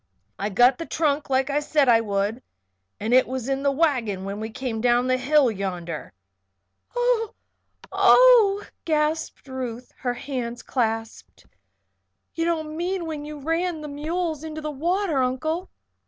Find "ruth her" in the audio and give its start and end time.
9.47-10.15